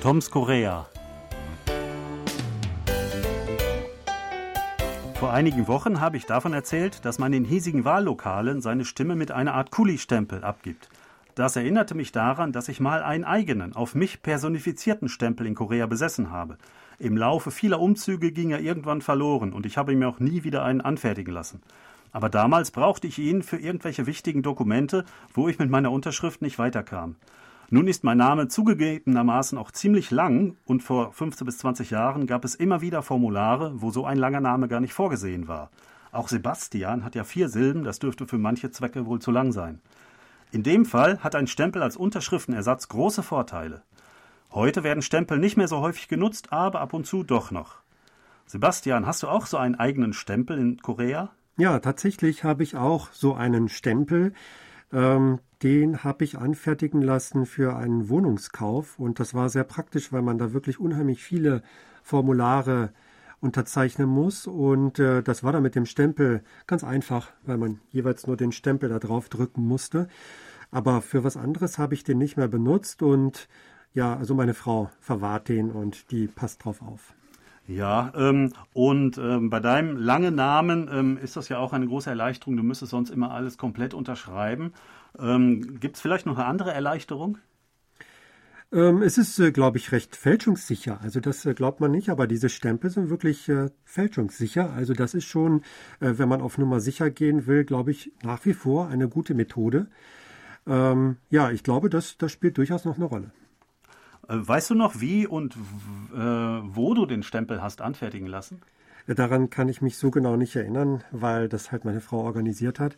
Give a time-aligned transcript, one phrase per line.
[0.00, 0.86] Toms Korea.
[5.16, 9.30] Vor einigen Wochen habe ich davon erzählt, dass man in hiesigen Wahllokalen seine Stimme mit
[9.30, 10.88] einer Art Kuli-Stempel abgibt.
[11.34, 15.84] Das erinnerte mich daran, dass ich mal einen eigenen, auf mich personifizierten Stempel in Korea
[15.84, 16.56] besessen habe.
[16.98, 20.64] Im Laufe vieler Umzüge ging er irgendwann verloren und ich habe mir auch nie wieder
[20.64, 21.60] einen anfertigen lassen.
[22.10, 25.04] Aber damals brauchte ich ihn für irgendwelche wichtigen Dokumente,
[25.34, 27.16] wo ich mit meiner Unterschrift nicht weiterkam.
[27.72, 32.44] Nun ist mein Name zugegebenermaßen auch ziemlich lang und vor 15 bis 20 Jahren gab
[32.44, 35.70] es immer wieder Formulare, wo so ein langer Name gar nicht vorgesehen war.
[36.10, 39.80] Auch Sebastian hat ja vier Silben, das dürfte für manche Zwecke wohl zu lang sein.
[40.50, 43.82] In dem Fall hat ein Stempel als Unterschriftenersatz große Vorteile.
[44.50, 47.76] Heute werden Stempel nicht mehr so häufig genutzt, aber ab und zu doch noch.
[48.46, 51.30] Sebastian, hast du auch so einen eigenen Stempel in Korea?
[51.56, 54.32] Ja, tatsächlich habe ich auch so einen Stempel.
[54.92, 60.22] Ähm, den habe ich anfertigen lassen für einen Wohnungskauf und das war sehr praktisch, weil
[60.22, 61.62] man da wirklich unheimlich viele
[62.02, 62.92] Formulare
[63.40, 68.26] unterzeichnen muss und äh, das war dann mit dem Stempel ganz einfach, weil man jeweils
[68.26, 70.08] nur den Stempel da drauf drücken musste.
[70.70, 73.48] Aber für was anderes habe ich den nicht mehr benutzt und
[73.92, 77.14] ja, also meine Frau verwahrt den und die passt drauf auf.
[77.70, 82.10] Ja, ähm, und ähm, bei deinem langen Namen ähm, ist das ja auch eine große
[82.10, 82.56] Erleichterung.
[82.56, 84.72] Du müsstest sonst immer alles komplett unterschreiben.
[85.16, 87.38] Ähm, Gibt es vielleicht noch eine andere Erleichterung?
[88.72, 91.00] Ähm, es ist, äh, glaube ich, recht fälschungssicher.
[91.00, 94.72] Also das äh, glaubt man nicht, aber diese Stempel sind wirklich äh, fälschungssicher.
[94.72, 95.62] Also das ist schon,
[96.00, 99.34] äh, wenn man auf Nummer sicher gehen will, glaube ich, nach wie vor eine gute
[99.34, 99.86] Methode.
[100.66, 103.30] Ähm, ja, ich glaube, das, das spielt durchaus noch eine Rolle.
[104.32, 105.56] Weißt du noch, wie und
[106.14, 108.62] äh, wo du den Stempel hast anfertigen lassen?
[109.08, 112.96] Daran kann ich mich so genau nicht erinnern, weil das halt meine Frau organisiert hat.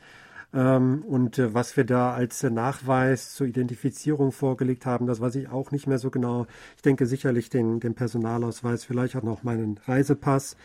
[0.53, 5.49] Ähm, und äh, was wir da als Nachweis zur Identifizierung vorgelegt haben, das weiß ich
[5.49, 6.47] auch nicht mehr so genau.
[6.77, 10.59] Ich denke sicherlich den, den Personalausweis, vielleicht auch noch meinen Reisepass.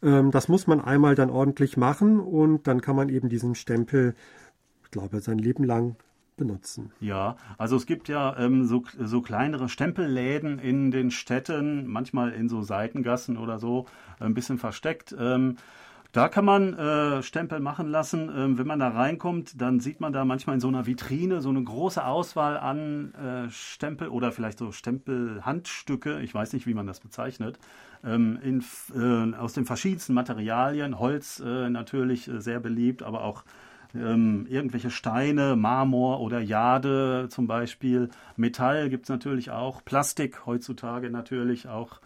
[0.00, 4.14] Ähm, das muss man einmal dann ordentlich machen und dann kann man eben diesen Stempel,
[4.84, 5.96] ich glaube, sein Leben lang
[6.38, 6.90] benutzen.
[7.00, 12.48] Ja, also es gibt ja ähm, so, so kleinere Stempelläden in den Städten, manchmal in
[12.48, 13.86] so Seitengassen oder so,
[14.18, 15.14] ein bisschen versteckt.
[15.18, 15.56] Ähm,
[16.12, 18.30] da kann man äh, Stempel machen lassen.
[18.34, 21.50] Ähm, wenn man da reinkommt, dann sieht man da manchmal in so einer Vitrine so
[21.50, 26.20] eine große Auswahl an äh, Stempel oder vielleicht so Stempelhandstücke.
[26.20, 27.58] Ich weiß nicht, wie man das bezeichnet.
[28.02, 30.98] Ähm, in, äh, aus den verschiedensten Materialien.
[30.98, 33.44] Holz äh, natürlich äh, sehr beliebt, aber auch
[33.94, 38.10] ähm, irgendwelche Steine, Marmor oder Jade zum Beispiel.
[38.36, 39.84] Metall gibt es natürlich auch.
[39.84, 42.00] Plastik heutzutage natürlich auch.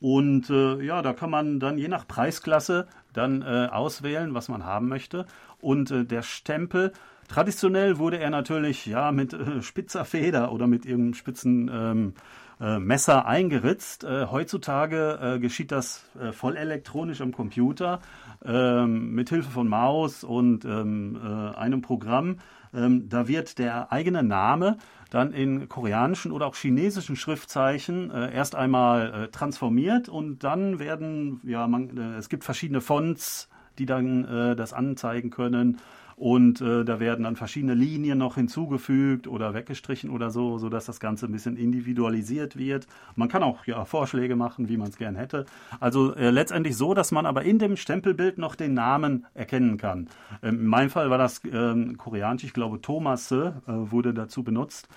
[0.00, 4.64] Und äh, ja, da kann man dann je nach Preisklasse dann äh, auswählen, was man
[4.64, 5.26] haben möchte.
[5.60, 6.92] Und äh, der Stempel,
[7.28, 12.14] traditionell wurde er natürlich ja mit äh, spitzer Feder oder mit irgendeinem spitzen ähm,
[12.60, 14.04] äh, Messer eingeritzt.
[14.04, 18.00] Äh, heutzutage äh, geschieht das äh, voll elektronisch am Computer
[18.44, 22.38] ähm, mit Hilfe von Maus und ähm, äh, einem Programm.
[22.74, 24.78] Ähm, da wird der eigene Name
[25.10, 31.40] dann in koreanischen oder auch chinesischen Schriftzeichen äh, erst einmal äh, transformiert und dann werden,
[31.44, 33.48] ja, man, äh, es gibt verschiedene Fonts,
[33.78, 35.76] die dann das anzeigen können.
[36.16, 40.98] Und äh, da werden dann verschiedene Linien noch hinzugefügt oder weggestrichen oder so, sodass das
[40.98, 42.86] Ganze ein bisschen individualisiert wird.
[43.16, 45.44] Man kann auch ja, Vorschläge machen, wie man es gern hätte.
[45.78, 50.08] Also äh, letztendlich so, dass man aber in dem Stempelbild noch den Namen erkennen kann.
[50.42, 54.88] Ähm, in meinem Fall war das äh, koreanisch, ich glaube Thomas äh, wurde dazu benutzt.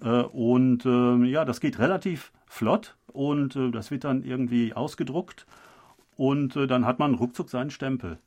[0.00, 5.44] Äh, und ähm, ja, das geht relativ flott und äh, das wird dann irgendwie ausgedruckt
[6.16, 8.18] und äh, dann hat man ruckzuck seinen Stempel.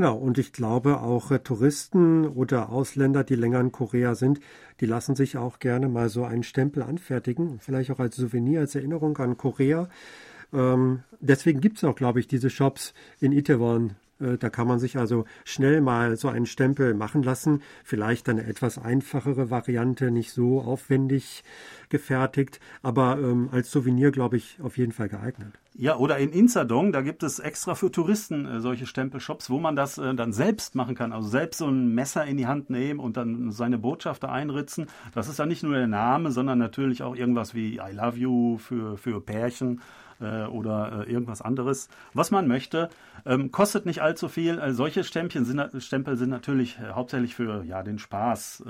[0.00, 4.40] Genau, und ich glaube auch äh, Touristen oder Ausländer, die länger in Korea sind,
[4.80, 8.74] die lassen sich auch gerne mal so einen Stempel anfertigen, vielleicht auch als Souvenir, als
[8.74, 9.90] Erinnerung an Korea.
[10.54, 13.90] Ähm, deswegen gibt es auch, glaube ich, diese Shops in Itaewon,
[14.20, 17.60] äh, da kann man sich also schnell mal so einen Stempel machen lassen.
[17.84, 21.44] Vielleicht eine etwas einfachere Variante, nicht so aufwendig
[21.90, 25.52] gefertigt, aber ähm, als Souvenir, glaube ich, auf jeden Fall geeignet.
[25.80, 29.76] Ja, oder in Inzadong, da gibt es extra für Touristen äh, solche Stempelshops, wo man
[29.76, 31.10] das äh, dann selbst machen kann.
[31.10, 34.88] Also selbst so ein Messer in die Hand nehmen und dann seine Botschafter einritzen.
[35.14, 38.58] Das ist dann nicht nur der Name, sondern natürlich auch irgendwas wie I love you
[38.58, 39.80] für, für Pärchen
[40.20, 42.90] äh, oder äh, irgendwas anderes, was man möchte.
[43.24, 44.60] Ähm, kostet nicht allzu viel.
[44.60, 48.64] Also solche Stempchen sind, Stempel sind natürlich äh, hauptsächlich für ja, den Spaß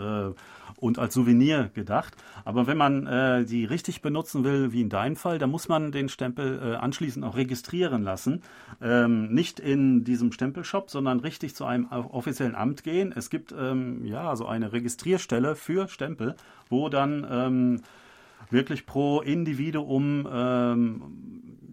[0.76, 2.14] und als Souvenir gedacht.
[2.44, 6.08] Aber wenn man die richtig benutzen will, wie in deinem Fall, dann muss man den
[6.08, 8.42] Stempel äh, anschließend auch registrieren lassen.
[8.82, 13.12] Ähm, nicht in diesem Stempelshop, sondern richtig zu einem offiziellen Amt gehen.
[13.16, 16.36] Es gibt ähm, ja so eine Registrierstelle für Stempel,
[16.68, 17.80] wo dann ähm,
[18.50, 21.02] wirklich pro Individuum ähm,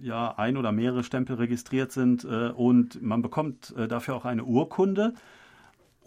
[0.01, 4.45] ja ein oder mehrere Stempel registriert sind äh, und man bekommt äh, dafür auch eine
[4.45, 5.13] Urkunde.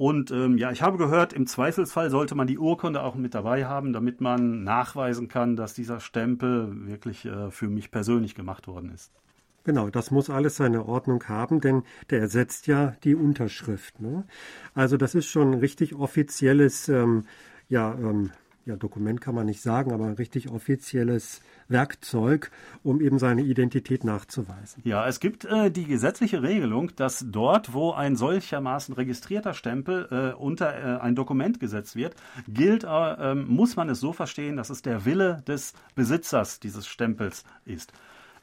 [0.00, 3.67] Und ähm, ja, ich habe gehört, im Zweifelsfall sollte man die Urkunde auch mit dabei
[3.67, 8.93] haben, damit man nachweisen kann, dass dieser Stempel wirklich äh, für mich persönlich gemacht worden
[8.94, 9.12] ist.
[9.64, 14.00] Genau, das muss alles seine Ordnung haben, denn der ersetzt ja die Unterschrift.
[14.00, 14.25] Ne?
[14.75, 17.26] Also das ist schon ein richtig offizielles ähm,
[17.69, 18.31] ja, ähm,
[18.70, 22.50] ja, Dokument kann man nicht sagen, aber ein richtig offizielles Werkzeug,
[22.82, 24.82] um eben seine Identität nachzuweisen.
[24.84, 30.37] Ja, es gibt äh, die gesetzliche Regelung, dass dort, wo ein solchermaßen registrierter Stempel äh,
[30.37, 32.14] unter äh, ein Dokument gesetzt wird,
[32.49, 36.87] gilt, äh, ähm, muss man es so verstehen, dass es der Wille des Besitzers dieses
[36.87, 37.93] Stempels ist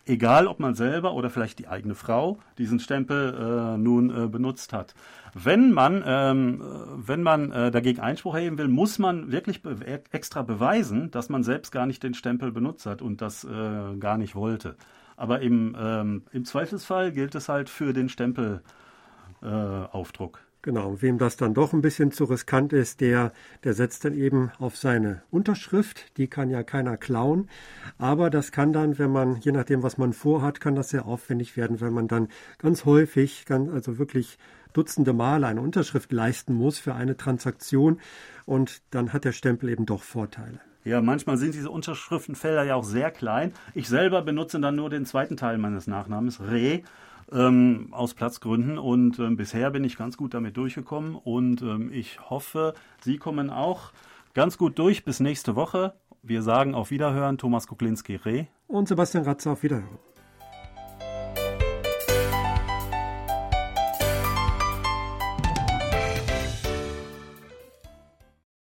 [0.08, 4.74] egal ob man selber oder vielleicht die eigene Frau diesen Stempel äh, nun äh, benutzt
[4.74, 4.96] hat.
[5.34, 6.62] Wenn man, ähm,
[6.96, 11.44] wenn man äh, dagegen Einspruch erheben will, muss man wirklich be extra beweisen, dass man
[11.44, 14.76] selbst gar nicht den Stempel benutzt hat und das äh, gar nicht wollte.
[15.16, 20.47] Aber im, ähm, im Zweifelsfall gilt es halt für den Stempelaufdruck.
[20.64, 23.32] Genau, wem das dann doch ein bisschen zu riskant ist, der,
[23.64, 26.18] der setzt dann eben auf seine Unterschrift.
[26.18, 27.50] Die kann ja keiner klauen.
[27.98, 31.56] Aber das kann dann, wenn man, je nachdem, was man vorhat, kann das sehr aufwendig
[31.56, 32.28] werden, wenn man dann
[32.58, 34.38] ganz häufig, ganz, also wirklich
[34.74, 38.00] Dutzende Male eine Unterschrift leisten muss für eine Transaktion.
[38.46, 40.60] Und dann hat der Stempel eben doch Vorteile.
[40.88, 43.52] Ja, manchmal sind diese Unterschriftenfelder ja auch sehr klein.
[43.76, 46.82] Ich selber benutze dann nur den zweiten Teil meines Nachnamens, Re
[47.30, 48.78] ähm, aus Platzgründen.
[48.78, 53.50] Und ähm, bisher bin ich ganz gut damit durchgekommen und ähm, ich hoffe, Sie kommen
[53.50, 53.92] auch
[54.34, 55.94] ganz gut durch bis nächste Woche.
[56.24, 58.46] Wir sagen auf Wiederhören, Thomas Kuklinski Reh.
[58.70, 60.00] Und Sebastian Ratzer auf Wiederhören.